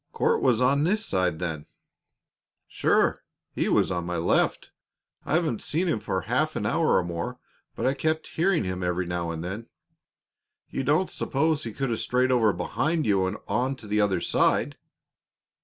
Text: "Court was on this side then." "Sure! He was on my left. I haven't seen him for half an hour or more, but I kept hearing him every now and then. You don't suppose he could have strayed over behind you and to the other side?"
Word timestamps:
"Court 0.13 0.41
was 0.41 0.59
on 0.61 0.83
this 0.83 1.05
side 1.05 1.37
then." 1.37 1.67
"Sure! 2.67 3.21
He 3.53 3.69
was 3.69 3.91
on 3.91 4.03
my 4.03 4.17
left. 4.17 4.71
I 5.27 5.35
haven't 5.35 5.61
seen 5.61 5.85
him 5.85 5.99
for 5.99 6.21
half 6.21 6.55
an 6.55 6.65
hour 6.65 6.97
or 6.97 7.03
more, 7.03 7.37
but 7.75 7.85
I 7.85 7.93
kept 7.93 8.29
hearing 8.29 8.63
him 8.63 8.81
every 8.81 9.05
now 9.05 9.29
and 9.29 9.43
then. 9.43 9.67
You 10.71 10.83
don't 10.83 11.11
suppose 11.11 11.65
he 11.65 11.71
could 11.71 11.91
have 11.91 11.99
strayed 11.99 12.31
over 12.31 12.51
behind 12.51 13.05
you 13.05 13.27
and 13.27 13.77
to 13.77 13.85
the 13.87 14.01
other 14.01 14.21
side?" 14.21 14.75